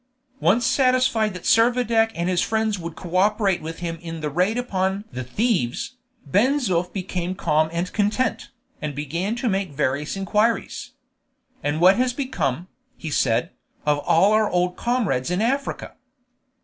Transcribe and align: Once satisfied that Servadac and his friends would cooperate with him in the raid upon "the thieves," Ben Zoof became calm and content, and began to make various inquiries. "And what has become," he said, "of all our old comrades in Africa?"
Once 0.39 0.65
satisfied 0.65 1.31
that 1.35 1.45
Servadac 1.45 2.11
and 2.15 2.27
his 2.27 2.41
friends 2.41 2.79
would 2.79 2.95
cooperate 2.95 3.61
with 3.61 3.81
him 3.81 3.99
in 4.01 4.19
the 4.19 4.31
raid 4.31 4.57
upon 4.57 5.05
"the 5.11 5.23
thieves," 5.23 5.97
Ben 6.25 6.57
Zoof 6.57 6.91
became 6.91 7.35
calm 7.35 7.69
and 7.71 7.93
content, 7.93 8.49
and 8.81 8.95
began 8.95 9.35
to 9.35 9.47
make 9.47 9.71
various 9.75 10.17
inquiries. 10.17 10.93
"And 11.63 11.79
what 11.79 11.97
has 11.97 12.13
become," 12.13 12.67
he 12.97 13.11
said, 13.11 13.51
"of 13.85 13.99
all 13.99 14.31
our 14.33 14.49
old 14.49 14.75
comrades 14.75 15.29
in 15.29 15.39
Africa?" 15.39 15.93